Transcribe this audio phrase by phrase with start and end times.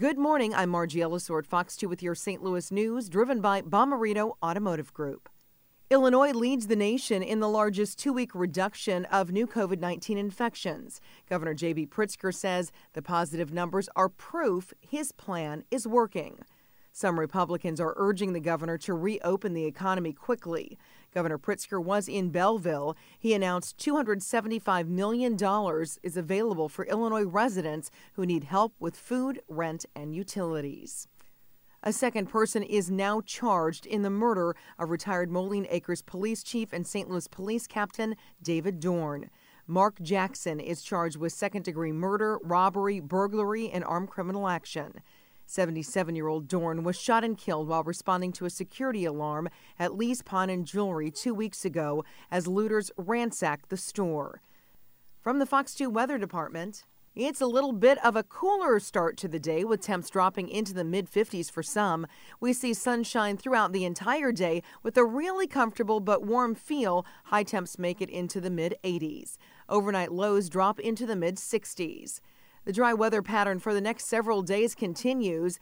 [0.00, 0.54] Good morning.
[0.54, 2.42] I'm Margie Ellisor at Fox 2 with your St.
[2.42, 5.28] Louis news, driven by Bomarito Automotive Group.
[5.90, 11.02] Illinois leads the nation in the largest two week reduction of new COVID 19 infections.
[11.28, 11.88] Governor J.B.
[11.88, 16.38] Pritzker says the positive numbers are proof his plan is working.
[16.92, 20.78] Some Republicans are urging the governor to reopen the economy quickly.
[21.14, 22.96] Governor Pritzker was in Belleville.
[23.18, 25.36] He announced $275 million
[26.02, 31.08] is available for Illinois residents who need help with food, rent, and utilities.
[31.82, 36.74] A second person is now charged in the murder of retired Moline Acres police chief
[36.74, 37.08] and St.
[37.08, 39.30] Louis police captain David Dorn.
[39.66, 45.00] Mark Jackson is charged with second degree murder, robbery, burglary, and armed criminal action.
[45.50, 49.48] 77 year old Dorn was shot and killed while responding to a security alarm
[49.78, 54.40] at Lee's Pawn and Jewelry two weeks ago as looters ransacked the store.
[55.20, 56.84] From the Fox 2 Weather Department,
[57.16, 60.72] it's a little bit of a cooler start to the day with temps dropping into
[60.72, 62.06] the mid 50s for some.
[62.38, 67.04] We see sunshine throughout the entire day with a really comfortable but warm feel.
[67.24, 69.36] High temps make it into the mid 80s.
[69.68, 72.20] Overnight lows drop into the mid 60s.
[72.70, 75.58] The dry weather pattern for the next several days continues.